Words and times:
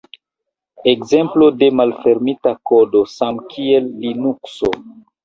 Ekzemplo 0.91 1.49
de 1.59 1.67
malfermita 1.79 2.53
kodo 2.71 3.03
samkiel 3.17 3.93
Linukso. 4.07 4.73